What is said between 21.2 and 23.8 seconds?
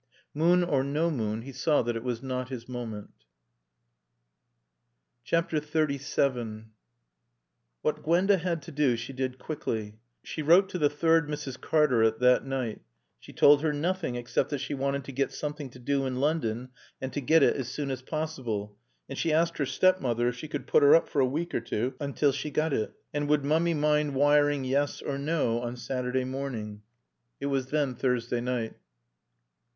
week or two until she got it. And would Mummy